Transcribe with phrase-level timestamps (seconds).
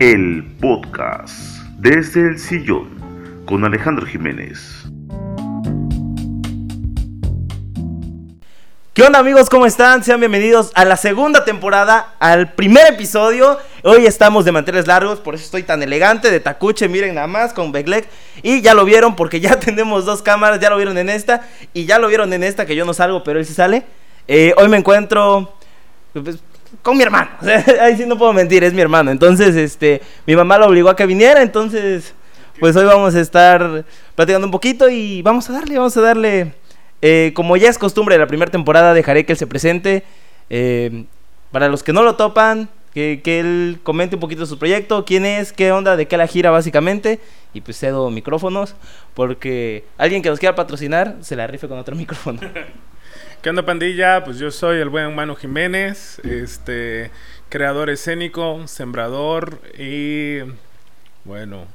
[0.00, 1.32] el podcast
[1.78, 4.84] desde el sillón con Alejandro Jiménez.
[8.92, 9.48] ¿Qué onda amigos?
[9.48, 10.02] ¿Cómo están?
[10.02, 13.58] Sean bienvenidos a la segunda temporada, al primer episodio.
[13.84, 17.52] Hoy estamos de manteles largos, por eso estoy tan elegante, de tacuche, miren nada más,
[17.52, 18.08] con Beglec.
[18.42, 21.86] Y ya lo vieron porque ya tenemos dos cámaras, ya lo vieron en esta y
[21.86, 23.84] ya lo vieron en esta, que yo no salgo, pero él sí sale.
[24.26, 25.54] Eh, hoy me encuentro
[26.12, 26.38] pues,
[26.82, 27.30] con mi hermano,
[27.80, 29.10] ahí sí no puedo mentir, es mi hermano.
[29.10, 32.14] Entonces, este, mi mamá lo obligó a que viniera, entonces,
[32.60, 36.52] pues hoy vamos a estar platicando un poquito y vamos a darle, vamos a darle
[37.02, 40.04] eh, como ya es costumbre de la primera temporada, dejaré que él se presente.
[40.48, 41.04] Eh,
[41.50, 45.52] para los que no lo topan, que, él comente un poquito su proyecto, quién es,
[45.52, 47.20] qué onda, de qué la gira básicamente.
[47.52, 48.74] Y pues cedo micrófonos,
[49.14, 52.40] porque alguien que nos quiera patrocinar se la rife con otro micrófono.
[53.44, 54.24] ¿Qué onda pandilla?
[54.24, 57.10] Pues yo soy el buen Mano Jiménez, este
[57.50, 60.38] creador escénico, sembrador y
[61.24, 61.66] bueno,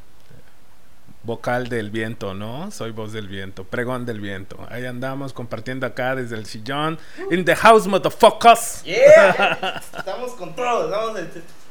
[1.22, 2.72] vocal del viento, ¿no?
[2.72, 4.58] Soy voz del viento, pregón del viento.
[4.72, 6.98] Ahí andamos compartiendo acá desde el sillón.
[7.30, 8.82] In the house, motherfuckers.
[8.84, 10.92] Yeah, estamos con todo.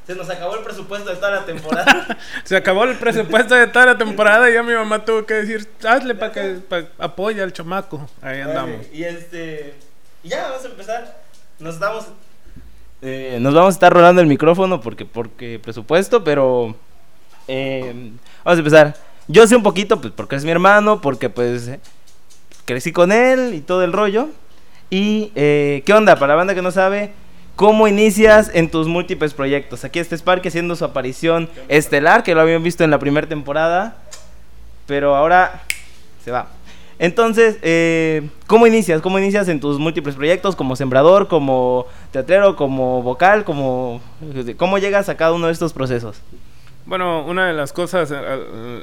[0.07, 2.19] se nos acabó el presupuesto de toda la temporada.
[2.45, 5.69] se acabó el presupuesto de toda la temporada y ya mi mamá tuvo que decir,
[5.85, 6.61] hazle para que
[6.99, 8.09] apoye al chamaco.
[8.23, 8.87] Ahí andamos.
[8.93, 9.88] y este,
[10.29, 11.23] ya vamos a empezar.
[11.59, 12.07] Nos damos
[13.01, 16.75] eh, nos vamos a estar rolando el micrófono porque porque presupuesto, pero
[17.47, 18.13] eh,
[18.45, 18.97] vamos a empezar.
[19.29, 21.71] Yo sé un poquito, pues porque es mi hermano, porque pues
[22.65, 24.29] crecí con él y todo el rollo.
[24.91, 26.17] Y, eh, ¿qué onda?
[26.17, 27.13] Para la banda que no sabe,
[27.57, 29.85] ¿cómo inicias en tus múltiples proyectos?
[29.85, 33.97] Aquí está Spark haciendo su aparición estelar, que lo habían visto en la primera temporada,
[34.87, 35.63] pero ahora
[36.25, 36.49] se va.
[36.99, 39.01] Entonces, eh, ¿cómo inicias?
[39.01, 40.57] ¿Cómo inicias en tus múltiples proyectos?
[40.57, 44.01] Como sembrador, como teatrero, como vocal, como...
[44.57, 46.21] ¿Cómo llegas a cada uno de estos procesos?
[46.89, 48.17] Bueno, una de las cosas eh,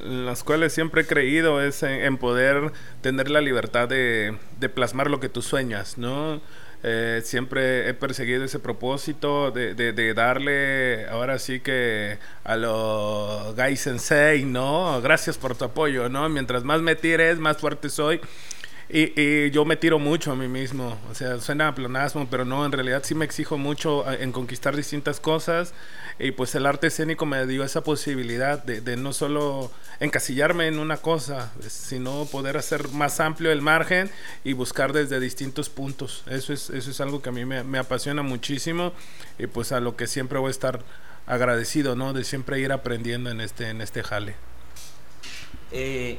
[0.05, 4.37] en las cuales siempre he creído es en, poder tener la libertad de,
[4.75, 6.39] plasmar lo que tú sueñas, ¿no?
[6.87, 13.79] Eh, siempre he perseguido ese propósito de, de, darle ahora sí que a los guys
[13.79, 15.01] sensei, ¿no?
[15.01, 16.29] Gracias por tu apoyo, ¿no?
[16.29, 18.21] Mientras más me tires, más fuerte soy.
[18.89, 22.45] Y, y, yo me tiro mucho a mí mismo, o sea, suena a plonasmo, pero
[22.45, 25.73] no, en realidad sí me exijo mucho en conquistar distintas cosas
[26.17, 29.69] y pues el arte escénico me dio esa posibilidad de, no solo
[29.99, 34.09] encasillarme en una cosa, sino poder hacer más amplio el margen
[34.45, 36.23] y buscar desde distintos puntos.
[36.27, 38.93] Eso es, eso es algo que a mí me, apasiona muchísimo
[39.37, 40.79] y pues a lo que siempre voy a estar
[41.27, 42.13] agradecido, ¿no?
[42.13, 44.35] De siempre ir aprendiendo en este, en este jale.
[45.71, 46.17] Eh,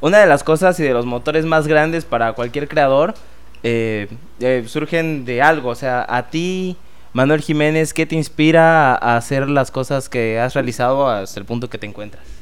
[0.00, 3.14] una de las cosas y de los motores más grandes para cualquier creador
[3.62, 4.08] eh,
[4.40, 6.76] eh, surgen de algo, o sea, a ti
[7.12, 11.70] Manuel Jiménez, ¿qué te inspira a hacer las cosas que has realizado hasta el punto
[11.70, 12.35] que te encuentras?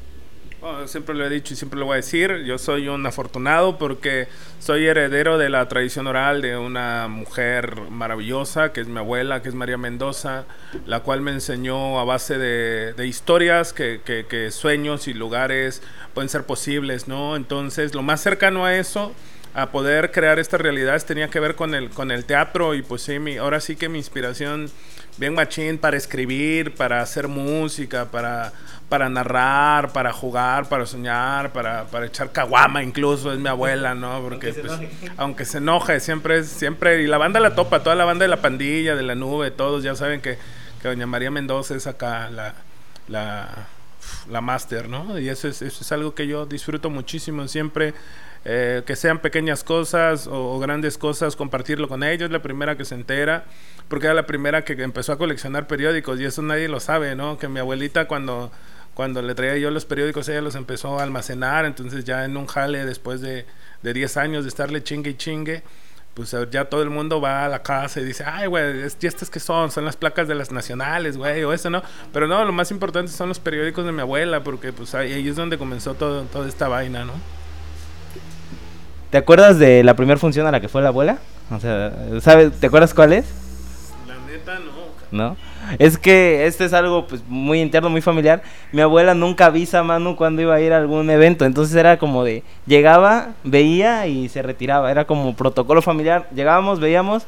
[0.86, 4.28] Siempre lo he dicho y siempre lo voy a decir, yo soy un afortunado porque
[4.58, 9.48] soy heredero de la tradición oral de una mujer maravillosa que es mi abuela, que
[9.48, 10.44] es María Mendoza,
[10.86, 15.82] la cual me enseñó a base de, historias que, que, sueños y lugares
[16.14, 17.36] pueden ser posibles, ¿no?
[17.36, 19.14] Entonces, lo más cercano a eso
[19.54, 23.02] a poder crear estas realidades tenía que ver con el, con el teatro y pues
[23.02, 24.70] sí, mi, ahora sí que mi inspiración
[25.16, 28.52] bien machín para escribir, para hacer música, para,
[28.88, 34.22] para narrar, para jugar, para soñar, para, para echar caguama incluso, es mi abuela, ¿no?
[34.28, 37.82] Porque aunque, pues, se, aunque se enoje, siempre es, siempre, y la banda la topa,
[37.82, 40.38] toda la banda de la pandilla, de la nube, todos ya saben que,
[40.82, 42.54] que doña María Mendoza es acá la,
[43.08, 43.68] la,
[44.30, 45.18] la máster, ¿no?
[45.18, 47.94] Y eso es, eso es algo que yo disfruto muchísimo siempre
[48.46, 52.94] eh, que sean pequeñas cosas o, grandes cosas, compartirlo con ellos, la primera que se
[52.94, 53.44] entera,
[53.88, 57.38] porque era la primera que empezó a coleccionar periódicos y eso nadie lo sabe, ¿no?
[57.38, 58.50] Que mi abuelita cuando,
[58.94, 62.46] cuando le traía yo los periódicos, ella los empezó a almacenar, entonces ya en un
[62.46, 63.46] jale después de,
[63.82, 65.62] de 10 años de estarle chingue y chingue,
[66.14, 69.28] pues ya todo el mundo va a la casa y dice, ay, güey, ¿y estas
[69.30, 69.70] qué son?
[69.70, 71.82] Son las placas de las nacionales, güey, o eso, ¿no?
[72.12, 75.36] Pero no, lo más importante son los periódicos de mi abuela, porque pues ahí es
[75.36, 77.12] donde comenzó todo, toda esta vaina, ¿no?
[79.10, 81.18] ¿Te acuerdas de la primera función a la que fue la abuela?
[81.50, 82.52] O sea, ¿sabes?
[82.58, 83.43] ¿Te acuerdas cuál es?
[85.10, 85.36] ¿No?
[85.78, 88.42] Es que este es algo pues muy interno, muy familiar.
[88.72, 91.98] Mi abuela nunca avisa a Manu cuando iba a ir a algún evento, entonces era
[91.98, 96.28] como de llegaba, veía y se retiraba, era como protocolo familiar.
[96.34, 97.26] Llegábamos, veíamos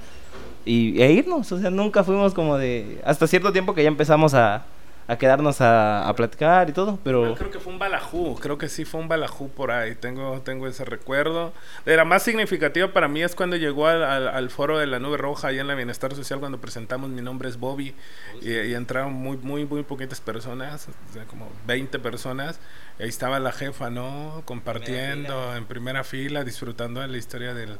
[0.64, 4.34] y e irnos, o sea, nunca fuimos como de hasta cierto tiempo que ya empezamos
[4.34, 4.64] a
[5.08, 7.26] a quedarnos a, a platicar y todo, pero...
[7.26, 10.40] Yo creo que fue un balajú, creo que sí fue un balajú por ahí, tengo,
[10.40, 11.52] tengo ese recuerdo.
[11.84, 14.98] De la más significativa para mí es cuando llegó al, al, al foro de la
[14.98, 17.94] Nube Roja, ahí en la Bienestar Social, cuando presentamos Mi Nombre es Bobby,
[18.42, 22.58] y, y entraron muy, muy, muy poquitas personas, o sea, como 20 personas,
[22.98, 24.42] ahí estaba la jefa, ¿no?
[24.44, 27.78] Compartiendo en primera fila, disfrutando de la historia del,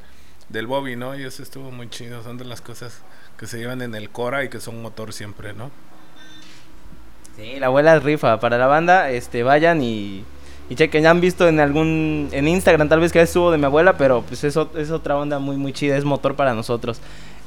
[0.49, 1.19] del Bobby, ¿no?
[1.19, 3.03] Y eso estuvo muy chido, son de las cosas
[3.37, 5.71] que se llevan en el Cora y que son motor siempre, ¿no?
[7.37, 8.41] Sí, la abuela es rifa.
[8.41, 10.25] Para la banda, este, vayan y,
[10.71, 11.03] y chequen.
[11.03, 14.23] Ya han visto en algún, en Instagram tal vez que estuvo de mi abuela, pero
[14.23, 17.01] pues es, es otra onda muy, muy chida, es motor para nosotros.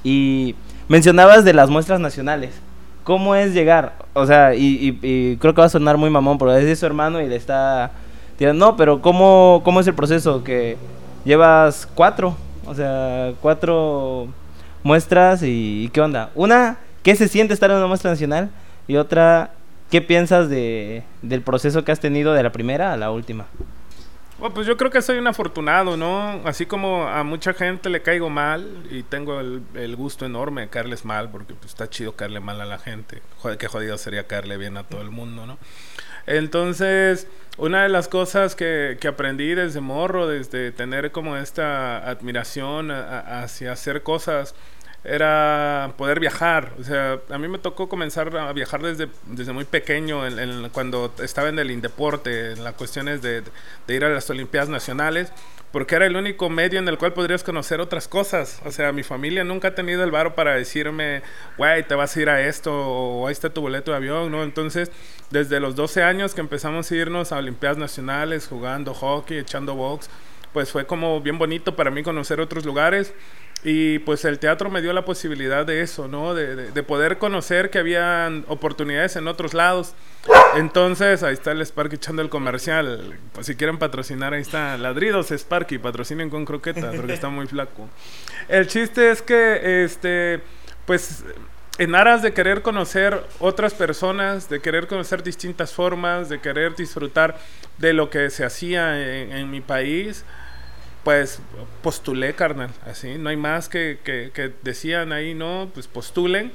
[0.04, 0.56] Y
[0.88, 2.54] mencionabas de las muestras nacionales.
[3.04, 3.94] ¿Cómo es llegar?
[4.14, 4.62] O sea, y,
[5.02, 7.28] y- y creo que va a sonar muy mamón, pero es de su hermano y
[7.28, 7.92] le está
[8.38, 8.64] tirando.
[8.68, 10.44] No, pero ¿cómo, ¿cómo es el proceso?
[10.44, 10.78] Que
[11.26, 12.36] llevas cuatro,
[12.68, 14.28] o sea, cuatro
[14.84, 16.30] muestras y ¿qué onda?
[16.36, 18.50] Una, ¿qué se siente estar en una muestra nacional?
[18.88, 19.52] Y otra,
[19.90, 23.48] ¿qué piensas de, del proceso que has tenido de la primera a la última?
[24.40, 26.42] Bueno, pues yo creo que soy un afortunado, ¿no?
[26.46, 30.68] Así como a mucha gente le caigo mal y tengo el, el gusto enorme de
[30.70, 33.22] caerles mal, porque pues está chido caerle mal a la gente.
[33.40, 35.58] Joder, qué jodido sería caerle bien a todo el mundo, ¿no?
[36.26, 37.28] Entonces,
[37.58, 43.02] una de las cosas que, que aprendí desde morro, desde tener como esta admiración a-
[43.20, 44.56] a- hacia hacer cosas,
[45.04, 46.74] era poder viajar.
[46.80, 50.70] O sea, a mí me tocó comenzar a viajar desde, desde muy pequeño, en- en-
[50.70, 53.42] cuando estaba en el Indeporte, en las cuestiones de,
[53.88, 55.32] de ir a las Olimpiadas Nacionales,
[55.72, 58.60] porque era el único medio en el cual podrías conocer otras cosas.
[58.66, 61.22] O sea, mi familia nunca ha tenido el varo para decirme,
[61.58, 64.44] güey, te vas a ir a esto, o ahí está tu boleto de avión, ¿no?
[64.44, 64.92] Entonces,
[65.30, 70.10] desde los 12 años que empezamos a irnos a Olimpiadas Nacionales, jugando hockey, echando box,
[70.54, 73.14] pues fue como bien bonito para mí conocer otros lugares.
[73.64, 76.34] Y pues el teatro me dio la posibilidad de eso, ¿no?
[76.34, 79.96] De, de- de poder conocer que habían oportunidades en otros lados.
[80.56, 83.18] Entonces, ahí está el Sparky echando el comercial.
[83.34, 84.78] Pues si quieren patrocinar, ahí está.
[84.78, 87.90] Ladridos Sparky, patrocinen con croqueta, porque está muy flaco.
[88.48, 90.40] El chiste es que, este,
[90.86, 91.24] pues,
[91.78, 97.38] en aras de querer conocer otras personas, de querer conocer distintas formas, de querer disfrutar
[97.78, 100.26] de lo que se hacía en, en mi país,
[101.10, 101.40] pues
[101.82, 105.68] postulé, carnal, así, no hay más que, que, que decían ahí, ¿no?
[105.74, 106.52] Pues postulen,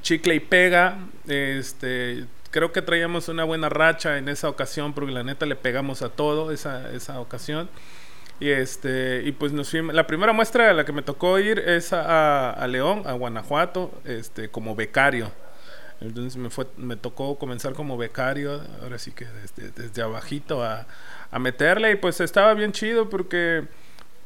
[0.00, 5.22] chicle y pega, este, creo que traíamos una buena racha en esa ocasión, porque la
[5.22, 7.68] neta le pegamos a todo esa, esa ocasión.
[8.40, 11.58] Y este, y pues nos fuimos, la primera muestra a la que me tocó ir
[11.58, 15.30] es a, a León, a Guanajuato, este, como becario.
[16.00, 20.86] Entonces me fue, me tocó comenzar como becario, ahora sí que desde, desde abajito a,
[21.30, 23.64] a meterle y pues estaba bien chido porque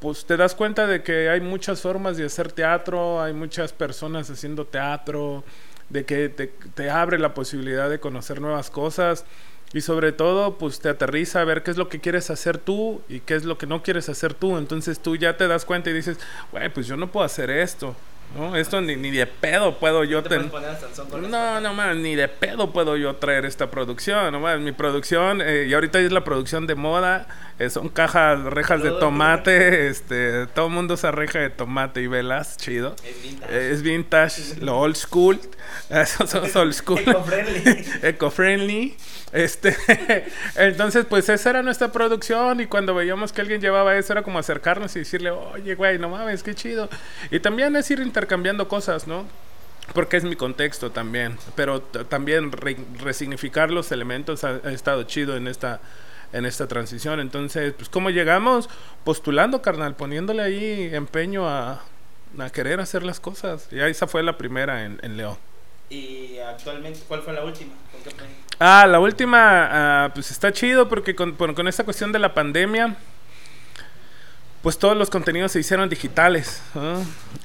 [0.01, 4.31] pues te das cuenta de que hay muchas formas de hacer teatro, hay muchas personas
[4.31, 5.45] haciendo teatro,
[5.89, 9.25] de que te, te abre la posibilidad de conocer nuevas cosas
[9.73, 13.03] y sobre todo pues te aterriza a ver qué es lo que quieres hacer tú
[13.09, 14.57] y qué es lo que no quieres hacer tú.
[14.57, 16.19] Entonces tú ya te das cuenta y dices,
[16.53, 17.95] güey, pues yo no puedo hacer esto.
[18.37, 18.57] ¿No?
[18.57, 20.51] Esto ni, ni de pedo puedo yo tener.
[21.29, 24.33] No, no más, ni de pedo puedo yo traer esta producción.
[24.33, 27.27] No más, mi producción, eh, y ahorita es la producción de moda,
[27.59, 32.07] eh, son cajas, rejas de tomate, este, todo el mundo usa reja de tomate y
[32.07, 32.95] velas, chido.
[33.05, 33.53] Es vintage.
[33.53, 35.41] Eh, es vintage, lo old school,
[35.91, 37.01] eso es old school.
[37.01, 37.85] Eco-friendly.
[38.03, 38.97] Eco-friendly.
[39.33, 39.77] Este,
[40.57, 44.39] entonces, pues esa era nuestra producción y cuando veíamos que alguien llevaba eso era como
[44.39, 46.89] acercarnos y decirle, oye, güey, no mames, qué chido.
[47.31, 49.25] Y también es ir intercambiando cosas, ¿no?
[49.95, 55.37] Porque es mi contexto también, pero también re- resignificar los elementos ha, ha estado chido
[55.37, 55.81] en esta
[56.33, 57.21] en esta transición.
[57.21, 58.69] Entonces, pues cómo llegamos
[59.05, 61.81] postulando, carnal, poniéndole ahí empeño a,
[62.39, 63.69] a querer hacer las cosas.
[63.71, 65.39] Y esa fue la primera en, en León.
[65.89, 67.73] ¿Y actualmente cuál fue la última?
[67.93, 68.25] ¿Con qué?
[68.59, 69.69] Ah, la última,
[70.05, 72.97] ah, pues está chido porque con, con, con esta cuestión de la pandemia,
[74.63, 76.63] pues todos los contenidos se hicieron digitales.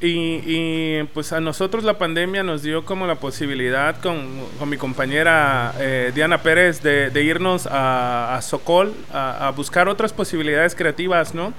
[0.02, 4.28] Y, pues a nosotros la pandemia nos dio como la posibilidad con,
[4.58, 10.76] con mi compañera eh, Diana Pérez de, irnos a, a Sokol a, buscar otras posibilidades
[10.76, 11.54] creativas, ¿no?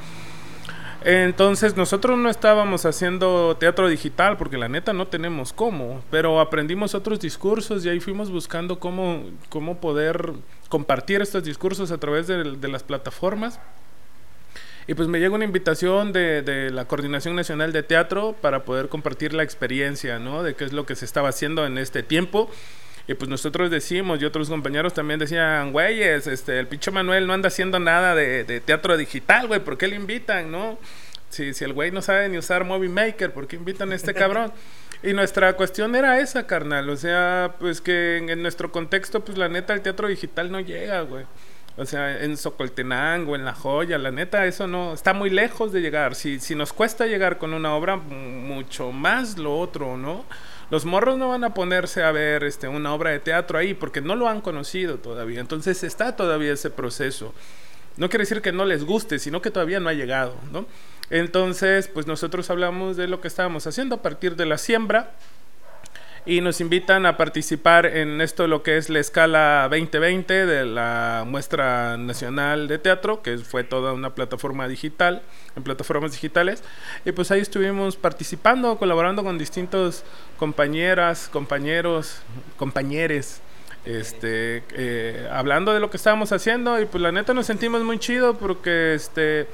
[1.06, 6.94] Entonces nosotros no estábamos haciendo teatro digital porque la neta no tenemos cómo, pero aprendimos
[6.94, 10.32] otros discursos y ahí fuimos buscando cómo, cómo poder
[10.70, 13.60] compartir estos discursos a través de las plataformas.
[14.86, 18.88] Y pues me llega una invitación de, de, la Coordinación Nacional de Teatro para poder
[18.88, 20.42] compartir la experiencia, ¿no?
[20.42, 22.50] De qué es lo que se estaba haciendo en este tiempo.
[23.06, 27.34] Y pues nosotros decimos, y otros compañeros también decían, güeyes, este, el pinche Manuel no
[27.34, 30.78] anda haciendo nada de, de teatro digital, güey, ¿por qué le invitan, no?
[31.28, 34.14] Si, si el güey no sabe ni usar Movie Maker, ¿por qué invitan a este
[34.14, 34.52] cabrón?
[35.04, 36.88] Y nuestra cuestión era esa, carnal.
[36.88, 41.02] O sea, pues que en, nuestro contexto, pues la neta, el teatro digital no llega,
[41.02, 41.26] güey.
[41.76, 45.80] O sea, en Socoltenango, en La Joya, la neta, eso no, está muy lejos de
[45.80, 46.14] llegar.
[46.14, 50.24] Si, si nos cuesta llegar con una obra, mucho más lo otro, ¿no?
[50.70, 54.00] Los morros no van a ponerse a ver este, una obra de teatro ahí porque
[54.00, 55.40] no lo han conocido todavía.
[55.40, 57.34] Entonces está todavía ese proceso.
[57.96, 60.66] No quiere decir que no les guste, sino que todavía no ha llegado, ¿no?
[61.10, 65.12] Entonces, pues nosotros hablamos de lo que estábamos haciendo a partir de la siembra
[66.26, 71.24] y nos invitan a participar en esto lo que es la escala 2020 de la
[71.26, 75.22] muestra nacional de teatro, que fue toda una plataforma digital,
[75.54, 76.62] en plataformas digitales,
[77.04, 80.02] y pues ahí estuvimos participando, colaborando con distintos
[80.38, 82.22] compañeras, compañeros,
[82.56, 83.42] compañeres,
[83.84, 86.80] este, eh, hablando de lo que estábamos haciendo.
[86.80, 89.46] Y pues la neta nos sentimos muy chido porque este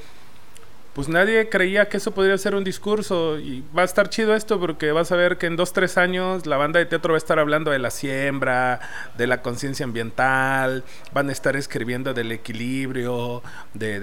[0.93, 4.59] pues nadie creía que eso podría ser un discurso y va a estar chido esto
[4.59, 7.17] porque vas a ver que en dos, tres años la banda de teatro va a
[7.17, 8.81] estar hablando de la siembra,
[9.17, 10.83] de la conciencia ambiental,
[11.13, 13.41] van a estar escribiendo del equilibrio,
[13.73, 13.99] de,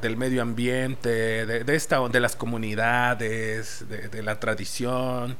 [0.00, 5.36] del medio ambiente, de, esta, de las comunidades, de, la tradición,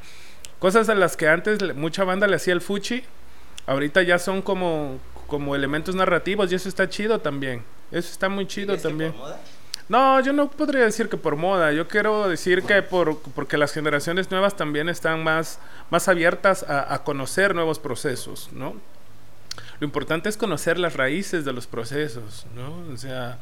[0.61, 3.03] cosas a las que antes mucha banda le hacía el fuchi,
[3.67, 8.47] ahorita ya son como, como elementos narrativos y eso está chido también, eso está muy
[8.47, 9.13] chido también.
[9.89, 11.73] No, yo no podría decir que por moda.
[11.73, 15.59] Yo quiero decir que por, porque las generaciones nuevas también están más,
[15.91, 18.75] más abiertas a, conocer nuevos procesos, ¿no?
[19.81, 22.93] Lo importante es conocer las raíces de los procesos, ¿no?
[22.93, 23.39] O sea,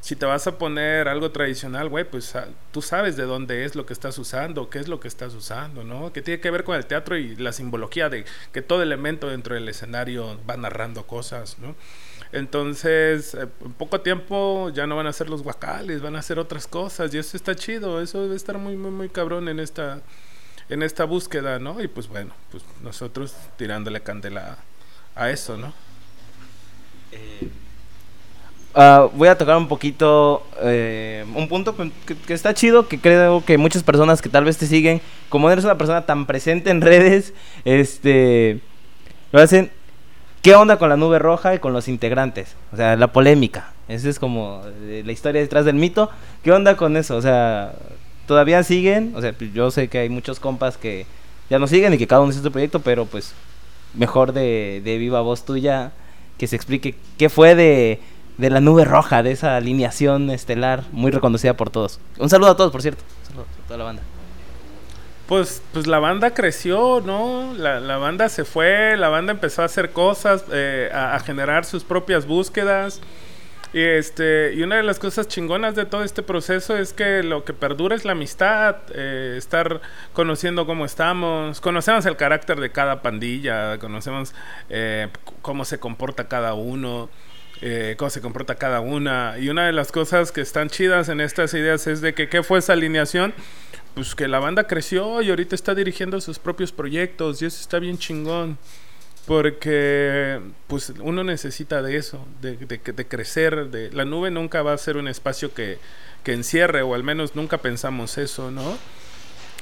[0.00, 3.74] si te vas a poner algo tradicional, güey, pues ah, tú sabes de dónde es
[3.74, 6.12] lo que estás usando, qué es lo que estás usando, ¿no?
[6.12, 9.54] Que tiene que ver con el teatro y la simbología de que todo elemento dentro
[9.54, 11.74] del escenario va narrando cosas, ¿no?
[12.34, 16.40] Entonces, eh, en poco tiempo ya no van a ser los guacales, van a hacer
[16.40, 20.00] otras cosas y eso está chido, eso debe estar muy, muy, muy cabrón en esta,
[20.68, 21.80] en esta búsqueda, ¿no?
[21.80, 24.58] Y pues bueno, pues nosotros tirándole candela
[25.14, 25.72] a eso, ¿no?
[27.12, 27.48] Eh,
[28.74, 33.44] ah, voy a tocar un poquito eh, un punto que, que, está chido, que creo
[33.44, 36.80] que muchas personas que tal vez te siguen, como eres una persona tan presente en
[36.80, 37.32] redes,
[37.64, 38.58] este,
[39.30, 39.70] lo hacen
[40.44, 42.54] ¿Qué onda con la nube roja y con los integrantes?
[42.70, 43.72] O sea, la polémica.
[43.88, 46.10] Esa es como eh, la historia detrás del mito.
[46.42, 47.16] ¿Qué onda con eso?
[47.16, 47.72] O sea,
[48.26, 49.14] ¿todavía siguen?
[49.16, 51.06] O sea, pues, yo sé que hay muchos compas que
[51.48, 53.32] ya no siguen y que cada uno hace su proyecto, pero pues
[53.94, 55.92] mejor de, viva voz tuya
[56.36, 58.00] que se explique qué fue de,
[58.36, 62.00] de, la nube roja, de esa alineación estelar muy reconocida por todos.
[62.18, 63.02] Un saludo a todos, por cierto.
[63.22, 64.02] Un saludo a toda la banda.
[65.26, 67.54] Pues, pues la banda creció, ¿no?
[67.56, 71.82] La, la banda se fue, la banda empezó a hacer cosas, eh, a, generar sus
[71.82, 73.00] propias búsquedas.
[73.72, 77.44] Y, este, y una de las cosas chingonas de todo este proceso es que lo
[77.44, 79.80] que perdura es la amistad, eh, estar
[80.12, 84.34] conociendo cómo estamos, conocemos el carácter de cada pandilla, conocemos
[84.68, 85.08] eh,
[85.40, 87.08] cómo se comporta cada uno.
[87.96, 89.38] cómo se comporta cada una.
[89.38, 92.42] Y una de las cosas que están chidas en estas ideas es de que qué
[92.42, 93.32] fue esa alineación
[93.94, 97.78] pues que la banda creció y ahorita está dirigiendo sus propios proyectos y eso está
[97.78, 98.58] bien chingón.
[99.26, 103.70] Porque pues uno necesita de eso, de, de, crecer.
[103.70, 105.78] De, la nube nunca va a ser un espacio que,
[106.22, 108.76] que encierre, o al menos nunca pensamos eso, ¿no?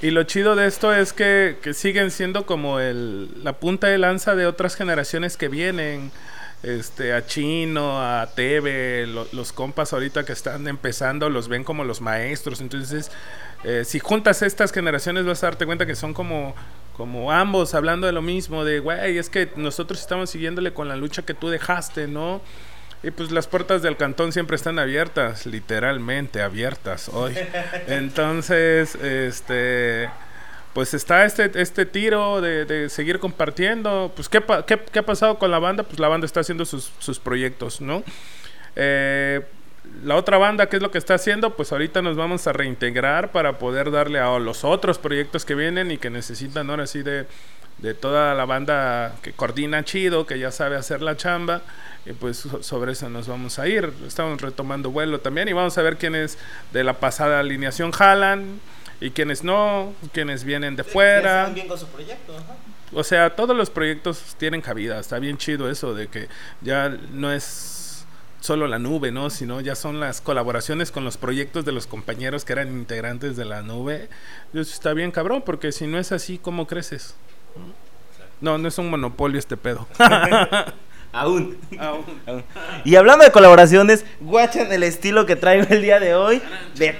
[0.00, 3.98] Y lo chido de esto es que, que siguen siendo como el, la punta de
[3.98, 6.10] lanza de otras generaciones que vienen
[6.62, 12.00] este, a Chino, a Teve, los compas ahorita que están empezando los ven como los
[12.00, 12.60] maestros.
[12.60, 13.10] Entonces,
[13.64, 16.54] eh, si juntas estas generaciones vas a darte cuenta que son como,
[16.96, 20.96] como ambos hablando de lo mismo, de, güey, es que nosotros estamos siguiéndole con la
[20.96, 22.40] lucha que tú dejaste, ¿no?
[23.02, 27.34] Y pues las puertas del cantón siempre están abiertas, literalmente abiertas hoy.
[27.88, 30.08] Entonces, este
[30.74, 34.12] pues está este, este tiro de, seguir compartiendo.
[34.14, 35.82] Pues, ¿qué, ¿qué, ha pasado con la banda?
[35.82, 38.02] Pues la banda está haciendo sus, sus proyectos, ¿no?
[38.74, 39.42] Eh,
[40.04, 41.54] la otra banda, ¿qué es lo que está haciendo?
[41.56, 45.90] Pues ahorita nos vamos a reintegrar para poder darle a los otros proyectos que vienen
[45.90, 47.26] y que necesitan ahora sí de,
[47.78, 51.60] de toda la banda que coordina chido, que ya sabe hacer la chamba.
[52.06, 53.92] Y pues sobre eso nos vamos a ir.
[54.06, 56.38] Estamos retomando vuelo también y vamos a ver quiénes
[56.72, 58.60] de la pasada alineación jalan
[59.02, 61.46] y quienes no, quienes vienen de fuera.
[61.46, 62.34] Bien con su proyecto,
[62.94, 65.00] O sea, todos los proyectos tienen cabida.
[65.00, 66.28] Está bien chido eso de que
[66.60, 68.06] ya no es
[68.40, 69.28] solo la nube, ¿no?
[69.28, 73.44] Sino ya son las colaboraciones con los proyectos de los compañeros que eran integrantes de
[73.44, 74.08] la nube.
[74.54, 77.16] Eso está bien cabrón, porque si no es así, ¿cómo creces?
[78.40, 79.88] No, no es un monopolio este pedo.
[81.12, 81.58] Aún.
[81.78, 82.04] Aún.
[82.26, 82.42] Aún.
[82.84, 86.40] Y hablando de colaboraciones, guachan el estilo que traigo el día de hoy.
[86.76, 86.92] De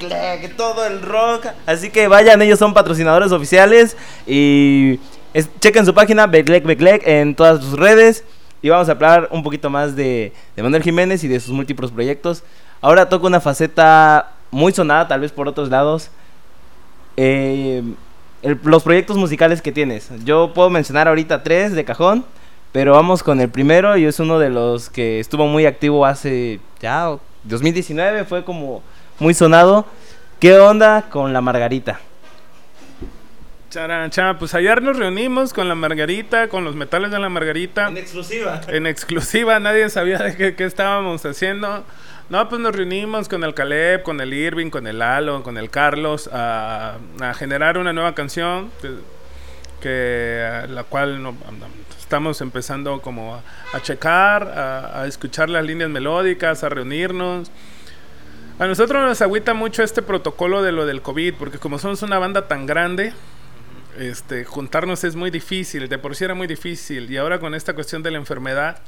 [0.57, 1.47] todo el rock.
[1.67, 3.97] Así que vayan, ellos son patrocinadores oficiales.
[4.27, 5.01] Y
[5.33, 8.25] es- chequen su página, Becleg Becleg, en todas sus redes.
[8.61, 11.91] Y vamos a hablar un poquito más de, de Manuel Jiménez y de sus múltiples
[11.91, 12.45] proyectos.
[12.81, 16.11] Ahora toca una faceta muy sonada, tal vez por otros lados.
[17.17, 17.83] Eh,
[18.43, 20.11] el- los proyectos musicales que tienes.
[20.25, 22.25] Yo puedo mencionar ahorita tres de cajón,
[22.73, 26.59] pero vamos con el primero y es uno de los que estuvo muy activo hace
[26.81, 28.83] ya 2019, fue como
[29.19, 29.87] muy sonado.
[30.41, 32.01] ¿Qué onda con la Margarita?
[33.71, 37.89] Charan, chan, pues ayer nos reunimos con la Margarita, con los metales de la Margarita.
[37.97, 38.61] exclusiva.
[38.69, 41.83] En exclusiva, nadie sabía de qué, qué estábamos haciendo.
[42.29, 45.71] No, pues nos reunimos con el Caleb, con el Irving, con el Lalo, con el
[45.71, 48.91] Carlos a, a generar una nueva canción que,
[49.81, 51.35] que, a la cual no-
[52.13, 53.43] estamos empezando como
[53.73, 57.51] a, checar, a, a escuchar las líneas melódicas, a reunirnos.
[58.59, 62.19] A nosotros nos agüita mucho este protocolo de lo del COVID, porque como somos una
[62.19, 63.15] banda tan grande,
[63.99, 67.73] este, juntarnos es muy difícil, de por sí era muy difícil, y ahora con esta
[67.73, 68.83] cuestión de la enfermedad,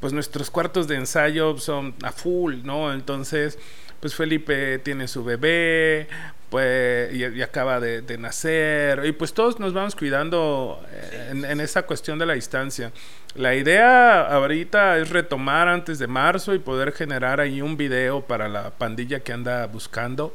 [0.00, 2.94] pues nuestros cuartos de ensayo son a full, ¿no?
[2.94, 3.58] Entonces,
[4.00, 6.08] pues Felipe tiene su bebé,
[6.48, 11.44] pues, y, y acaba de, de nacer, y pues todos nos vamos cuidando eh, en,
[11.44, 12.90] en esa cuestión de la distancia.
[13.36, 18.48] La idea ahorita es retomar antes de marzo y poder generar ahí un video para
[18.48, 20.34] la pandilla que anda buscando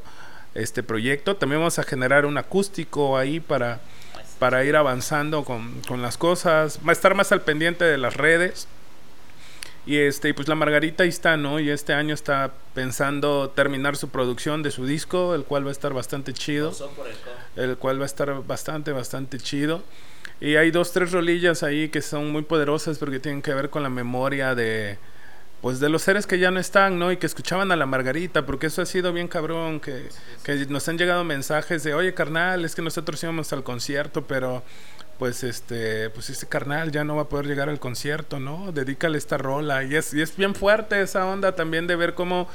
[0.53, 1.35] este proyecto.
[1.35, 3.81] También vamos a generar un acústico ahí para,
[4.39, 6.79] para ir avanzando con, con las cosas.
[6.87, 8.69] Va a estar más al pendiente de las redes.
[9.85, 11.59] Y este, y pues la Margarita ahí está, ¿no?
[11.59, 15.71] Y este año está pensando terminar su producción de su disco, el cual va a
[15.71, 16.73] estar bastante chido.
[17.55, 19.83] El cual va a estar bastante, bastante chido.
[20.41, 23.83] Y hay dos, tres rolillas ahí que son muy poderosas porque tienen que ver con
[23.83, 24.97] la memoria de,
[25.61, 27.11] pues de los seres que ya no están, ¿no?
[27.11, 30.09] Y que escuchaban a la Margarita, porque eso ha sido bien cabrón, que,
[30.43, 34.63] que nos han llegado mensajes de, oye carnal, es que nosotros íbamos al concierto, pero
[35.17, 38.71] pues este, pues ese carnal ya no va a poder llegar al concierto, ¿no?
[38.71, 39.83] Dedícale esta rola.
[39.83, 42.47] Y es, y es bien fuerte esa onda también de ver cómo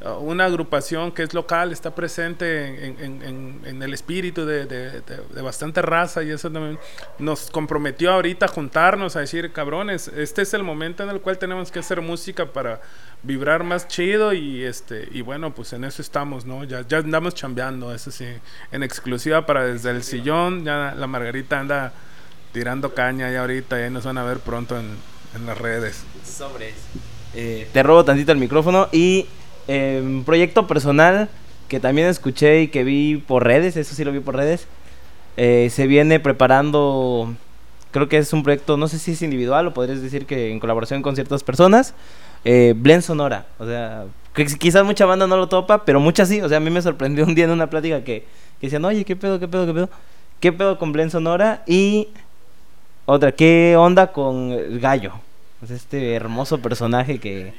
[0.00, 6.22] uh, una agrupación que es local está presente en, el espíritu de- de bastante raza
[6.22, 6.78] y eso también
[7.18, 11.38] nos comprometió ahorita a juntarnos a decir, cabrones, este es el momento en el cual
[11.38, 12.80] tenemos que hacer música para
[13.22, 16.64] vibrar más chido y este y bueno, pues en eso estamos, ¿no?
[16.64, 18.26] Ya, ya andamos chambeando, eso sí,
[18.72, 21.92] en exclusiva para desde el sillón, ya la Margarita anda
[22.56, 24.86] tirando caña ya ahorita, ya nos van a ver pronto en,
[25.34, 26.04] en las redes.
[27.34, 29.26] Eh, te robo tantito el micrófono y
[29.68, 31.28] eh, un proyecto personal
[31.68, 34.68] que también escuché y que vi por redes, eso sí lo vi por redes.
[35.36, 37.34] eh, se viene preparando,
[37.90, 40.58] creo que es un proyecto, no sé si es individual o podrías decir que en
[40.58, 41.92] colaboración con ciertas personas.
[42.44, 46.40] Eh, Blend Sonora, o sea, que quizás mucha banda no lo topa, pero muchas sí.
[46.40, 48.24] O sea, a mí me sorprendió un día en una plática que,
[48.60, 49.90] que decían, oye, ¿qué pedo, qué pedo, qué pedo?
[50.38, 51.62] ¿Qué pedo con Blend Sonora?
[51.66, 52.08] Y
[53.06, 55.14] otra, ¿qué onda con el gallo?
[55.66, 57.54] Sea, este hermoso personaje que...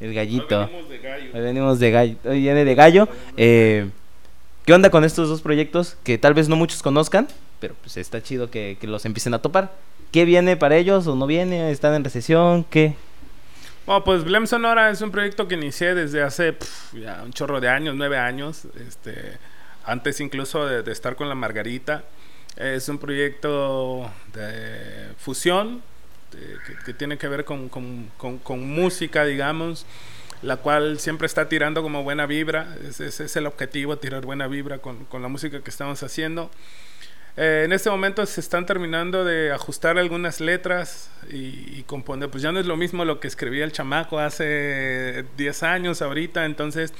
[0.00, 0.62] El gallito.
[0.62, 2.16] Hoy venimos de gallo.
[2.24, 3.06] Hoy viene de gallo.
[3.36, 3.90] Eh,
[4.64, 7.28] ¿Qué onda con estos dos proyectos que tal vez no muchos conozcan?
[7.60, 9.72] Pero pues está chido que, que los empiecen a topar.
[10.10, 11.70] ¿Qué viene para ellos o no viene?
[11.70, 12.64] ¿Están en recesión?
[12.64, 12.94] ¿Qué?
[13.84, 16.56] Bueno, pues Blem Sonora es un proyecto que inicié desde hace
[16.94, 19.36] ya un chorro de años, nueve años, este,
[19.84, 22.04] antes incluso de, de estar con la Margarita.
[22.56, 25.82] Es un proyecto de fusión
[26.84, 29.86] que, tiene que ver con, con- con- música, digamos,
[30.42, 32.76] la cual siempre está tirando como buena vibra.
[32.88, 36.50] Ese, es el objetivo, tirar buena vibra con, con la música que estamos haciendo.
[37.36, 42.28] Eh, en este momento se están terminando de ajustar algunas letras y, y componer.
[42.28, 46.44] Pues ya no es lo mismo lo que escribía el chamaco hace 10 años ahorita.
[46.44, 46.92] Entonces,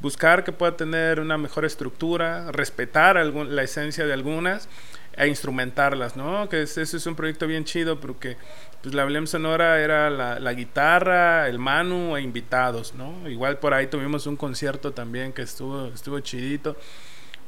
[0.00, 4.68] buscar que pueda tener una mejor estructura, respetar algún- la esencia de algunas
[5.16, 6.48] e instrumentarlas, ¿no?
[6.48, 8.36] Que es- ese es un proyecto bien chido porque
[8.82, 13.28] pues la Blem Sonora era la, la guitarra, el Manu e invitados, ¿no?
[13.28, 16.76] Igual por ahí tuvimos un concierto también que estuvo, estuvo chidito.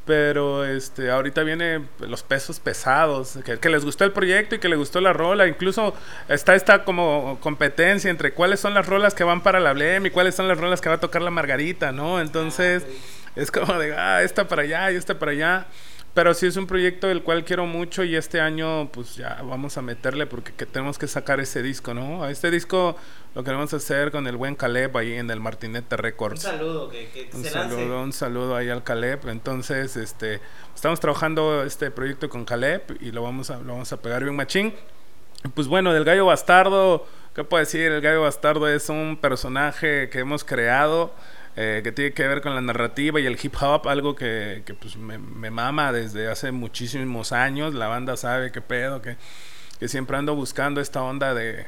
[0.04, 4.70] Pero este, ahorita viene los pesos pesados, que, que les gustó el proyecto y que
[4.70, 5.46] les gustó la rola.
[5.46, 5.94] Incluso
[6.30, 10.10] está esta como competencia entre cuáles son las rolas que van para la Blem y
[10.10, 12.22] cuáles son las rolas que va a tocar la Margarita, ¿no?
[12.22, 12.86] Entonces
[13.36, 15.66] es como de, ah, esta para allá y esta para allá.
[16.18, 19.78] Pero sí es un proyecto del cual quiero mucho y este año pues ya vamos
[19.78, 22.24] a meterle porque que tenemos que sacar ese disco, ¿no?
[22.24, 22.96] A este disco
[23.36, 26.42] lo queremos hacer con el buen Caleb ahí en el Martinete Records.
[26.42, 29.28] saludo, que, que Un saludo, un saludo ahí al Caleb.
[29.28, 30.40] Entonces, este,
[30.74, 34.34] estamos trabajando este proyecto con Caleb y lo vamos a, lo vamos a pegar bien
[34.34, 34.74] machín.
[35.54, 37.92] Pues bueno, del gallo bastardo, ¿qué puedo decir?
[37.92, 41.14] El gallo bastardo es un personaje que hemos creado.
[41.60, 44.74] Eh, que tiene que ver con la narrativa y el hip hop, algo que, que
[44.74, 47.74] pues me, me, mama desde hace muchísimos años.
[47.74, 49.16] La banda sabe qué pedo, que,
[49.80, 51.66] que siempre ando buscando esta onda de,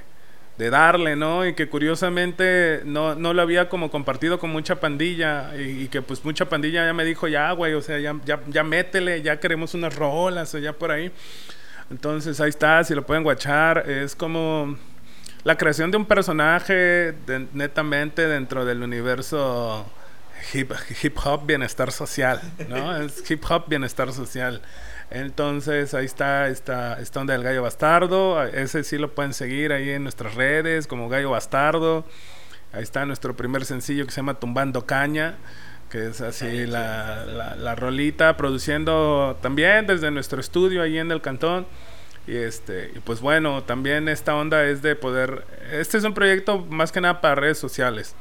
[0.59, 1.45] de darle, ¿no?
[1.45, 6.25] Y que curiosamente no, no lo había como compartido con mucha pandilla y, que pues
[6.25, 9.75] mucha pandilla ya me dijo, ya, güey, o sea, ya, ya, ya métele, ya queremos
[9.75, 11.11] unas rolas o ya por ahí.
[11.91, 14.77] Entonces ahí está, si lo pueden guachar, es como
[15.45, 17.15] la creación de un personaje
[17.53, 19.87] netamente dentro del universo
[20.53, 20.73] hip,
[21.03, 22.97] hip hop bienestar social, ¿no?
[23.03, 24.61] es hip hop bienestar social.
[25.11, 28.43] Entonces ahí está, está, está donde el gallo bastardo.
[28.45, 32.05] Ese sí lo pueden seguir ahí en nuestras redes como gallo bastardo.
[32.73, 35.35] Ahí está nuestro primer sencillo que se llama Tumbando Caña,
[35.91, 41.21] que es así la, la, la rolita, produciendo también desde nuestro estudio ahí en el
[41.21, 41.67] cantón.
[42.31, 45.45] Y este, y pues bueno, también esta onda es de poder.
[45.73, 48.15] Este es un proyecto más que nada para redes sociales.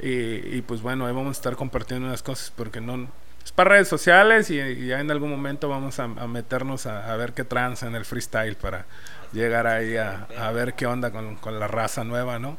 [0.00, 3.08] Y, y pues bueno, ahí vamos a estar compartiendo unas cosas porque no.
[3.42, 4.56] Es para redes sociales y,
[4.86, 8.84] ya en algún momento vamos a, meternos a, ver qué tranza en el freestyle para
[9.32, 12.58] llegar ahí a, a ver qué onda con, con, la raza nueva, ¿no?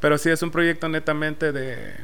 [0.00, 1.94] Pero sí es un proyecto netamente de,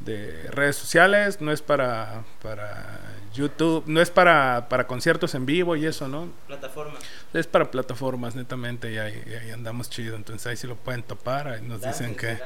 [0.00, 3.00] de redes sociales, no es para, para
[3.34, 6.28] YouTube, no es para, para conciertos en vivo y eso, ¿no?
[6.46, 7.02] Plataformas.
[7.34, 10.16] Es para plataformas, netamente, y ahí, ahí, andamos chido.
[10.16, 12.38] Entonces ahí sí lo pueden topar, ahí nos dicen que...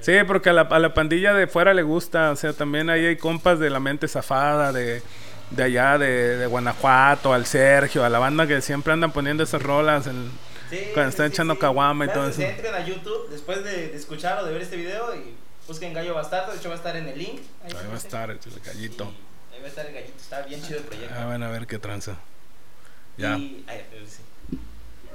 [0.00, 3.04] Sí, porque a la, a la, pandilla de fuera le gusta, o sea, también ahí
[3.04, 5.02] hay compas de la mente zafada, de,
[5.50, 9.62] de allá, de, de Guanajuato, al Sergio, a la banda que siempre andan poniendo esas
[9.62, 10.30] rolas en,
[10.70, 11.60] Sí, cuando están sí, echando sí.
[11.60, 12.40] caguama y Bueno, todo eso.
[12.40, 15.34] se entren a YouTube después de, de escuchar o de ver este video y
[15.66, 16.52] busquen Gallo Bastardo.
[16.52, 17.40] De hecho, va a estar en el link.
[17.64, 19.12] Ahí va a estar el gallito.
[19.52, 20.14] Y ahí va a estar el gallito.
[20.20, 21.14] Está bien chido el proyecto.
[21.18, 22.16] Ah, van a ver qué tranza.
[23.16, 23.36] Ya.
[23.36, 24.58] Y, ay, eh, sí.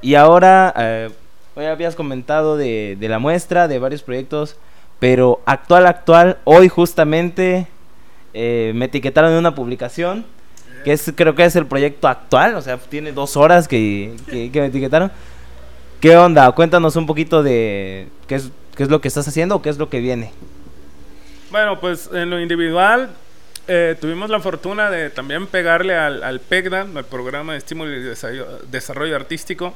[0.02, 1.10] Y ahora, eh,
[1.56, 4.56] hoy habías comentado de, de la muestra, de varios proyectos,
[5.00, 7.68] pero actual, actual, hoy justamente
[8.34, 10.26] eh, me etiquetaron en una publicación,
[10.86, 14.50] que es, creo que es el proyecto actual, o sea, tiene dos horas que, que,
[14.50, 15.12] que me etiquetaron.
[16.00, 16.50] ¿Qué onda?
[16.54, 19.78] Cuéntanos un poquito de qué es, qué es lo que estás haciendo o qué es
[19.78, 20.32] lo que viene.
[21.52, 23.10] Bueno, pues en lo individual
[23.68, 28.16] eh, tuvimos la fortuna de también pegarle al, al PECDA, al Programa de Estímulo y
[28.72, 29.74] Desarrollo, Artístico,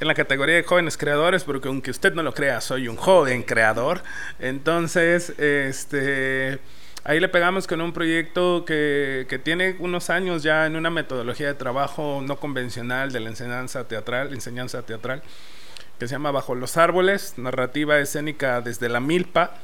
[0.00, 3.44] en la categoría de jóvenes creadores, porque aunque usted no lo crea, soy un joven
[3.44, 4.02] creador.
[4.40, 6.58] Entonces, este...
[7.04, 11.48] Ahí le pegamos con un proyecto que, que, tiene unos años ya en una metodología
[11.48, 15.20] de trabajo no convencional de la enseñanza teatral, enseñanza teatral,
[16.02, 19.54] que se llama Bajo los Árboles, narrativa escénica desde la milpa,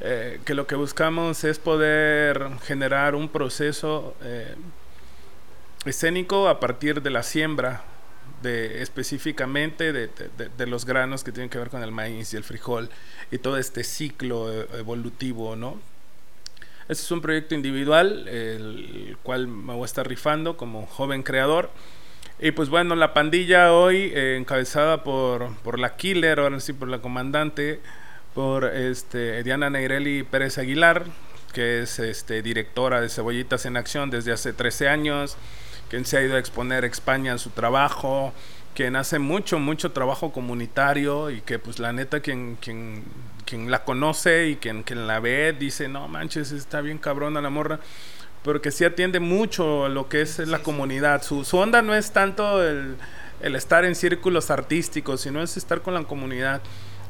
[0.00, 4.56] eh, que lo que buscamos es poder generar un proceso eh,
[5.84, 7.84] escénico a partir de la siembra,
[8.42, 12.42] de, específicamente de, de, los granos que tienen que ver con el maíz y el
[12.42, 12.90] frijol
[13.30, 15.78] y todo este ciclo evolutivo, ¿no?
[16.88, 21.70] Este es un proyecto individual, el cual me voy a estar rifando como joven creador.
[22.42, 26.88] Y pues bueno, la pandilla hoy, eh, encabezada por, por la killer, ahora sí por
[26.88, 27.80] la comandante,
[28.34, 31.04] por este, Diana Neireli Pérez Aguilar,
[31.52, 35.36] que es este, directora de Cebollitas en Acción desde hace 13 años,
[35.90, 38.32] quien se ha ido a exponer España en su trabajo,
[38.74, 43.04] quien hace mucho, mucho trabajo comunitario y que pues la neta quien, quien,
[43.44, 47.50] quien la conoce y quien, quien la ve dice, no manches, está bien cabrona la
[47.50, 47.80] morra,
[48.42, 51.22] porque sí atiende mucho a lo que es la comunidad.
[51.22, 52.96] Su, su onda no es tanto el,
[53.42, 56.60] el estar en círculos artísticos, sino es estar con la comunidad.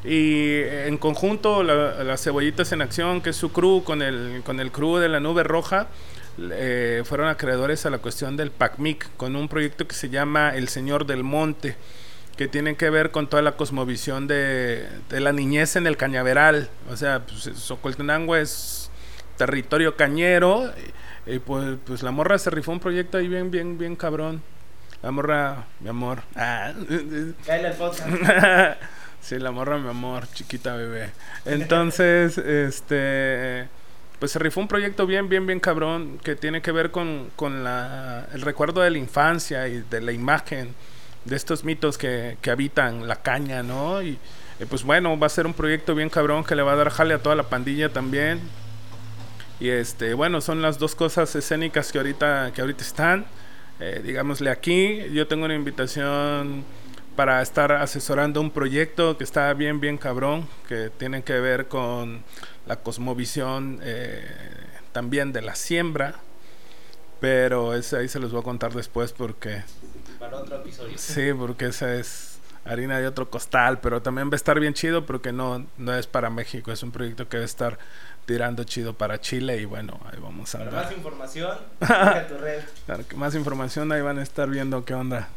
[0.05, 4.59] Y en conjunto, las la Cebollitas en Acción, que es su crew, con el, con
[4.59, 5.88] el crew de la Nube Roja,
[6.38, 10.69] eh, fueron acreedores a la cuestión del PACMIC, con un proyecto que se llama El
[10.69, 11.77] Señor del Monte,
[12.37, 16.71] que tiene que ver con toda la cosmovisión de, de la niñez en el cañaveral.
[16.90, 18.90] O sea, pues, Socoltenango es
[19.37, 23.79] territorio cañero, y, y pues, pues la morra se rifó un proyecto ahí bien, bien,
[23.79, 24.43] bien cabrón.
[25.03, 26.23] La morra, mi amor.
[26.37, 26.73] Ah.
[29.21, 31.11] Sí, la morra, mi amor, chiquita bebé.
[31.45, 33.69] Entonces, este,
[34.19, 37.62] pues se rifó un proyecto bien, bien, bien cabrón que tiene que ver con, con
[37.62, 40.75] la, el recuerdo de la infancia y de la imagen
[41.27, 44.03] de estos mitos que, que habitan la caña, ¿no?
[44.03, 44.19] Y,
[44.59, 46.88] y, pues bueno, va a ser un proyecto bien cabrón que le va a dar
[46.88, 48.40] jale a toda la pandilla también.
[49.61, 53.27] Y este, bueno, son las dos cosas escénicas que ahorita, que ahorita están.
[53.79, 56.64] Eh, digámosle aquí, yo tengo una invitación
[57.14, 62.23] para estar asesorando un proyecto que está bien, bien cabrón, que tiene que ver con
[62.66, 64.25] la cosmovisión eh,
[64.92, 66.14] también de la siembra,
[67.20, 69.62] pero ese ahí se los voy a contar después porque...
[70.18, 70.96] Para otro episodio.
[70.96, 75.07] Sí, porque esa es harina de otro costal, pero también va a estar bien chido
[75.07, 77.79] porque no, no es para México, es un proyecto que va a estar
[78.31, 80.85] tirando chido para Chile y bueno, ahí vamos a Para andar.
[80.85, 81.59] más información,
[82.29, 82.61] tu red.
[82.87, 85.29] Claro que más información ahí van a estar viendo qué onda.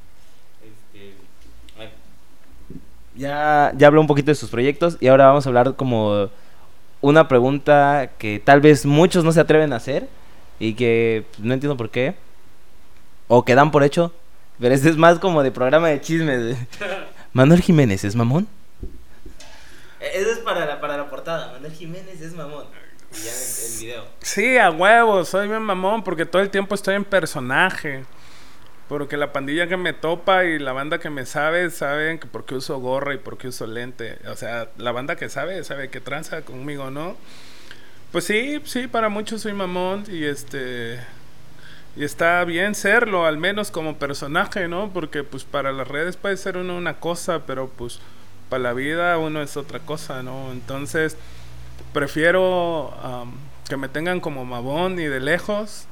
[0.61, 1.15] Este,
[1.79, 1.89] ay.
[3.15, 6.29] Ya, ya habló un poquito de sus proyectos y ahora vamos a hablar como
[7.01, 10.07] una pregunta que tal vez muchos no se atreven a hacer
[10.59, 12.13] y que no entiendo por qué.
[13.27, 14.13] O que dan por hecho.
[14.59, 16.57] Pero este es más como de programa de chismes.
[17.33, 18.47] Manuel Jiménez es mamón.
[19.99, 21.53] Eso es para la, para la portada.
[21.53, 22.65] Manuel Jiménez es mamón.
[23.13, 24.05] Y ya el video.
[24.21, 28.05] Sí, a huevo, soy bien mamón porque todo el tiempo estoy en personaje.
[28.87, 32.45] Porque la pandilla que me topa y la banda que me sabe, saben que por
[32.45, 34.19] qué uso gorra y por qué uso lente.
[34.27, 37.15] O sea, la banda que sabe, sabe que tranza conmigo, ¿no?
[38.11, 40.99] Pues sí, sí, para muchos soy mamón y este...
[41.95, 44.91] Y está bien serlo, al menos como personaje, ¿no?
[44.91, 47.99] Porque pues para las redes puede ser uno una cosa, pero pues
[48.49, 50.51] para la vida uno es otra cosa, ¿no?
[50.51, 51.17] Entonces
[51.93, 53.33] prefiero am,
[53.67, 55.85] que me tengan como mamón y de lejos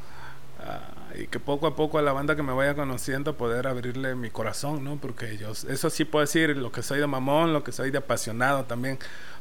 [0.59, 0.79] ah,
[1.17, 4.29] y que poco a poco a la banda que me vaya conociendo poder abrirle mi
[4.29, 4.97] corazón, ¿no?
[4.97, 7.97] Porque yo eso sí puedo decir lo que soy de mamón, lo que soy de
[7.97, 8.97] apasionado también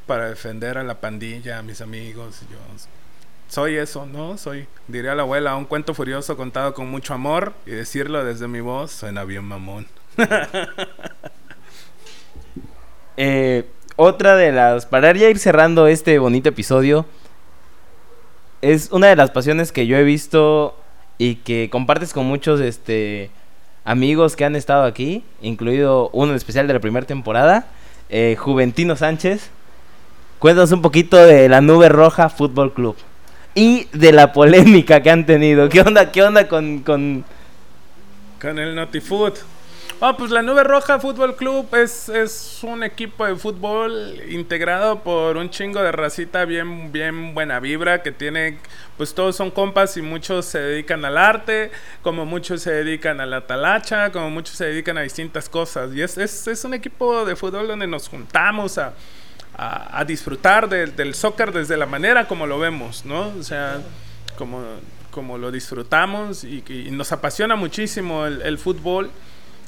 [0.07, 2.59] para defender a la pandilla, a mis amigos, yo
[3.51, 4.39] soy eso, ¿no?
[4.39, 8.61] Soy, diría la abuela, un cuento furioso contado con mucho amor y decirlo desde mi
[8.61, 9.87] voz suena bien mamón.
[13.23, 14.87] Eh, otra de las.
[14.87, 17.07] Para ya ir cerrando este bonito episodio.
[18.63, 20.77] Es una de las pasiones que yo he visto
[21.17, 23.31] y que compartes con muchos este,
[23.85, 27.67] amigos que han estado aquí, incluido uno en especial de la primera temporada,
[28.09, 29.51] eh, Juventino Sánchez.
[30.39, 32.97] Cuéntanos un poquito de la Nube Roja Fútbol Club
[33.55, 35.69] y de la polémica que han tenido.
[35.69, 37.25] ¿Qué onda, qué onda con, con...
[38.41, 39.35] Con el Notifood.
[40.03, 45.37] Ah, pues la Nube Roja Fútbol Club es, es un equipo de fútbol integrado por
[45.37, 48.57] un chingo de racita bien, bien buena vibra que tiene,
[48.97, 53.27] pues todos son compas y muchos se dedican al arte, como muchos se dedican a
[53.27, 55.95] la talacha, como muchos se dedican a distintas cosas.
[55.95, 58.95] Y es, es, es un equipo de fútbol donde nos juntamos a,
[59.59, 63.35] a, disfrutar del- del soccer desde la manera como lo vemos, ¿no?
[63.39, 63.83] O sea,
[64.39, 64.63] como,
[65.11, 69.11] como lo disfrutamos y, y nos apasiona muchísimo el fútbol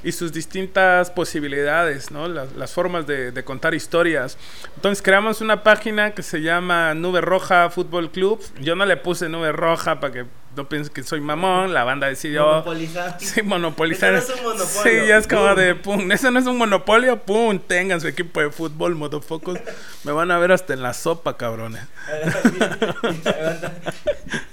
[0.05, 2.29] y sus distintas posibilidades, ¿no?
[2.29, 4.37] Las, las formas de, de contar historias.
[4.77, 8.41] Entonces creamos una página que se llama Nube Roja Fútbol Club.
[8.61, 10.25] Yo no le puse Nube Roja para que
[10.57, 11.73] no piensen que soy mamón.
[11.73, 12.47] La banda decidió...
[12.47, 13.17] Monopolizar.
[13.21, 14.15] Sí, monopolizar.
[14.15, 14.83] Eso no es un monopolio.
[15.03, 15.57] Sí, ya es como Pum.
[15.57, 16.13] de pum.
[16.13, 17.59] Eso no es un monopolio, pum.
[17.59, 19.59] Tengan su equipo de fútbol, motofocos.
[20.05, 21.83] Me van a ver hasta en la sopa, cabrones.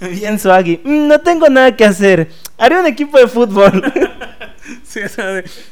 [0.00, 0.80] Bien swaggy.
[0.84, 2.30] Mm, no tengo nada que hacer.
[2.56, 3.82] Haré un equipo de fútbol.
[4.84, 5.00] Sí,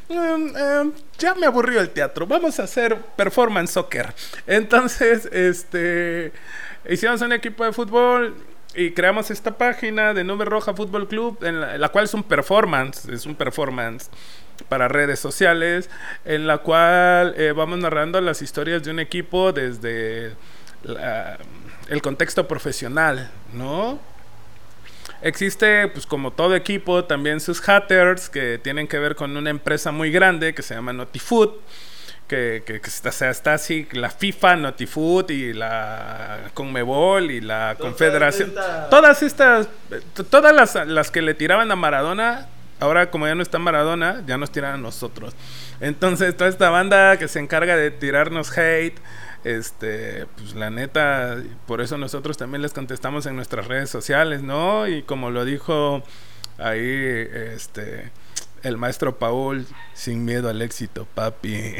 [0.08, 4.14] "Mm, em, ya me aburrió el teatro, vamos a hacer performance soccer.
[4.46, 6.32] Entonces, este,
[6.88, 8.34] hicimos un equipo de fútbol
[8.74, 13.06] y creamos esta página de Nube Roja Fútbol Club, en la, cual es un performance,
[13.06, 14.10] es un performance
[14.68, 15.88] para redes sociales,
[16.24, 20.32] en la cual eh, vamos narrando las historias de un equipo desde
[21.88, 23.98] el contexto profesional, ¿no?
[25.22, 29.90] Existe, pues como todo equipo, también sus hatters que tienen que ver con una empresa
[29.90, 31.50] muy grande que se llama Notifood.
[32.28, 37.40] Que, que, que está, o sea, está así, la FIFA, Notifood y la Conmebol y
[37.40, 38.52] la Confederación.
[38.90, 42.48] Todas estas, eh, todas las, las que le tiraban a Maradona,
[42.80, 45.34] ahora como ya no está Maradona, ya nos tiran a nosotros.
[45.80, 48.98] Entonces, toda esta banda que se encarga de tirarnos hate,
[49.44, 54.86] este, pues la neta, por eso nosotros también les contestamos en nuestras redes sociales, ¿no?
[54.88, 56.02] Y como lo dijo
[56.58, 58.10] ahí, este,
[58.62, 61.54] el maestro Paul, sin miedo al éxito, papi.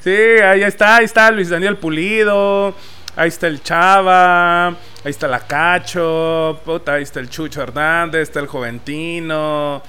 [0.00, 2.74] sí, ahí está, ahí está Luis Daniel Pulido,
[3.14, 8.40] ahí está el Chava, ahí está la Cacho, puta, ahí está el Chucho Hernández, está
[8.40, 9.82] el Juventino.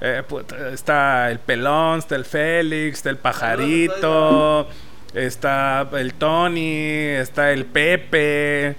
[0.00, 4.68] Eh, puta, está el pelón, está el Félix, está el pajarito,
[5.14, 6.86] está el Tony,
[7.18, 8.76] está el Pepe,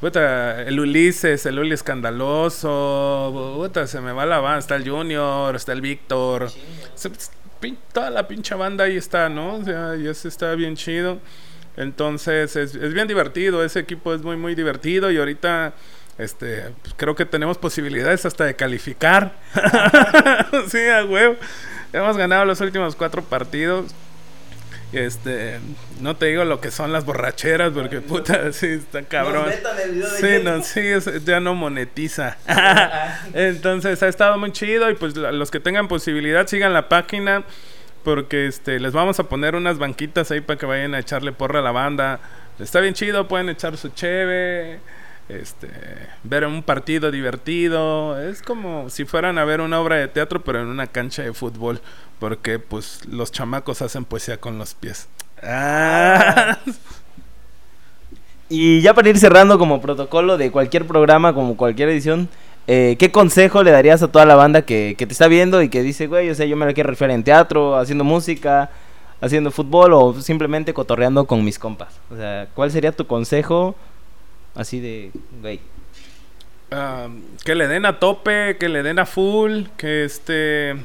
[0.00, 5.54] puta, el Ulises, el Uli escandaloso, puta, se me va la banda, está el Junior,
[5.56, 6.50] está el Víctor,
[7.60, 9.56] pin- toda la pinche banda ahí está, ¿no?
[9.56, 11.18] O sea, y eso está bien chido.
[11.76, 15.74] Entonces es, es bien divertido, ese equipo es muy muy divertido y ahorita
[16.18, 19.32] este pues, creo que tenemos posibilidades hasta de calificar.
[20.68, 21.36] sí, a huevo.
[21.92, 23.94] Hemos ganado los últimos cuatro partidos
[24.92, 25.58] Este,
[26.00, 29.46] no te digo lo que son las borracheras, porque puta, sí, está cabrón.
[30.18, 30.82] Sí, no, sí,
[31.24, 32.36] ya no monetiza.
[33.34, 37.44] Entonces ha estado muy chido y pues los que tengan posibilidad sigan la página
[38.02, 41.60] porque este les vamos a poner unas banquitas ahí para que vayan a echarle porra
[41.60, 42.20] a la banda.
[42.58, 44.80] Está bien chido, pueden echar su cheve,
[45.28, 45.68] este,
[46.24, 48.20] ver un partido divertido.
[48.20, 51.32] Es como si fueran a ver una obra de teatro, pero en una cancha de
[51.32, 51.80] fútbol
[52.18, 55.08] porque pues los chamacos hacen poesía con los pies.
[55.42, 56.58] Ah.
[58.48, 62.28] Y ya para ir cerrando como protocolo de cualquier programa, como cualquier edición,
[62.66, 65.82] eh, ¿qué consejo le darías a toda la banda que, te está viendo y que
[65.82, 68.70] dice, güey, o sea, yo me la quiero referir en teatro, haciendo música,
[69.20, 72.00] haciendo fútbol o simplemente cotorreando con mis compas?
[72.10, 73.76] O sea, ¿cuál sería tu consejo
[74.58, 75.60] así de, güey?
[77.44, 80.76] que le den a tope, que le den a full, que este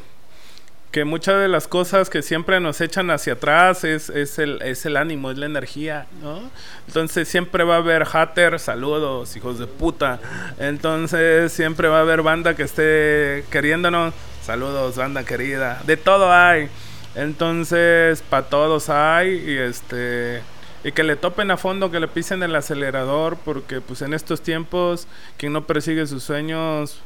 [0.92, 4.86] que muchas de las cosas que siempre nos echan hacia atrás es, es, el, es
[4.86, 6.52] el ánimo, es la energía, ¿no?
[6.88, 10.20] Entonces siempre va a haber haters, saludos, hijos de puta.
[10.60, 15.82] Entonces siempre va a haber banda que esté queriéndonos, saludos, banda querida.
[15.88, 16.70] De todo hay.
[17.16, 20.44] Entonces, para todos hay y este
[20.84, 24.42] y que le topen a fondo, que le pisen el acelerador, porque pues en estos
[24.42, 27.02] tiempos quien no persigue sus sueños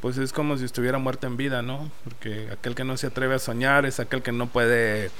[0.00, 1.90] pues es como si estuviera muerto en vida, ¿no?
[2.04, 5.10] Porque aquel que no se atreve a soñar es aquel que no puede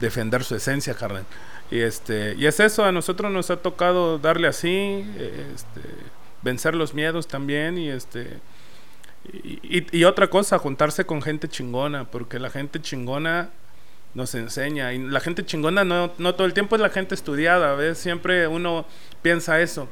[0.00, 1.24] defender su esencia, Carden.
[1.70, 5.06] Y este y es eso, a nosotros nos ha tocado darle así,
[5.54, 5.80] este,
[6.42, 8.40] vencer los miedos también y este
[9.32, 13.48] y, otra cosa, juntarse con gente chingona, porque la gente chingona
[14.14, 17.72] nos enseña y la gente chingona no, no todo el tiempo es la gente estudiada,
[17.72, 18.86] a veces siempre uno
[19.22, 19.88] piensa eso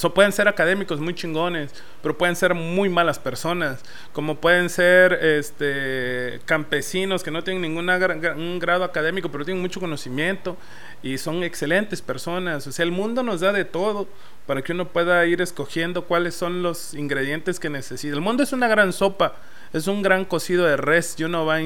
[0.00, 3.82] So, pueden ser académicos muy chingones, pero pueden ser muy malas personas.
[4.14, 9.78] Como pueden ser este, campesinos que no tienen ningún un grado académico, pero tienen mucho
[9.78, 10.56] conocimiento
[11.02, 12.66] y son excelentes personas.
[12.66, 14.08] O sea, el mundo nos da de todo
[14.46, 18.14] para que uno pueda ir escogiendo cuáles son los ingredientes que necesita.
[18.14, 19.34] El mundo es una gran sopa,
[19.72, 21.58] es un gran cocido de res y uno va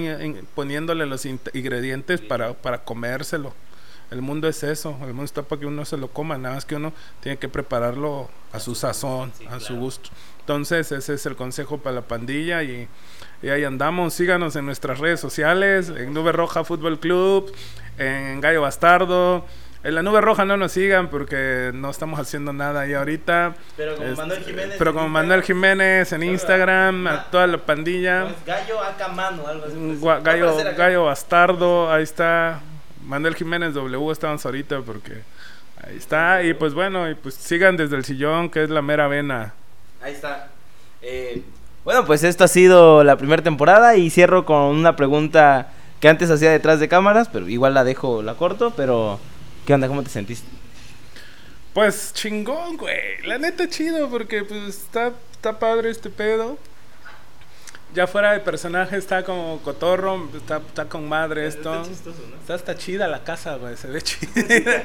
[0.54, 3.54] poniéndole los ingredientes para, para comérselo.
[4.10, 6.64] El mundo es eso, el mundo está para que uno se lo coma, nada más
[6.64, 10.10] que uno tiene que prepararlo a su sazón, a su gusto.
[10.40, 12.86] Entonces, ese es el consejo para la pandilla y,
[13.42, 14.14] ahí andamos.
[14.14, 17.50] Síganos en nuestras redes sociales, en Nube Roja Fútbol Club,
[17.98, 19.46] en Gallo Bastardo.
[19.84, 23.54] En la nube roja no nos sigan porque no estamos haciendo nada ahí ahorita.
[23.76, 24.76] Pero como Manuel Jiménez.
[24.78, 28.28] Pero como Manuel Jiménez en Instagram, a toda la pandilla.
[28.46, 30.22] gallo Acamano, algo así.
[30.24, 32.60] Gallo, gallo Bastardo, ahí está.
[33.04, 35.20] Manuel Jiménez W estamos ahorita porque
[35.86, 36.42] ahí está.
[36.42, 39.52] Y pues bueno, y pues sigan desde el sillón, que es la mera vena.
[40.02, 40.48] Ahí está.
[41.02, 41.42] Eh,
[41.84, 46.30] bueno, pues esto ha sido la primera temporada y cierro con una pregunta que antes
[46.30, 49.20] hacía detrás de cámaras, pero igual la dejo, la corto, pero
[49.66, 49.88] ¿qué onda?
[49.88, 50.48] ¿Cómo te sentiste?
[51.72, 53.22] Pues chingón, güey.
[53.24, 56.58] La neta chido porque pues está, está padre este pedo
[57.94, 61.74] ya fuera de personaje está como cotorro, está, está con madre esto.
[61.74, 62.36] Está chistoso, ¿no?
[62.36, 64.82] Está, está chida la casa, güey, se ve chida.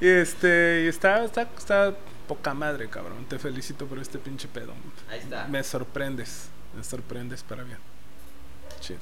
[0.00, 1.94] y este, y está, está, está
[2.28, 3.26] poca madre, cabrón.
[3.28, 4.72] Te felicito por este pinche pedo.
[5.10, 5.48] Ahí está.
[5.48, 7.78] Me sorprendes, me sorprendes para bien.
[8.80, 9.00] Chido.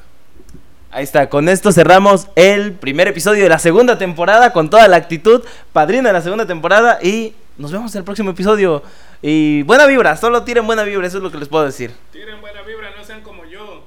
[0.94, 4.98] Ahí está, con esto cerramos el primer episodio de la segunda temporada con toda la
[4.98, 8.82] actitud, padrino de la segunda temporada y nos vemos en el próximo episodio.
[9.22, 11.92] Y buena vibra, solo tiren buena vibra, eso es lo que les puedo decir.
[12.12, 13.86] Tiren buena vibra, no sean como yo.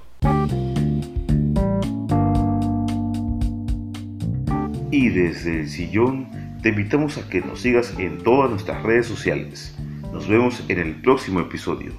[4.89, 6.27] Y desde el sillón
[6.63, 9.75] te invitamos a que nos sigas en todas nuestras redes sociales.
[10.11, 11.93] Nos vemos en el próximo episodio.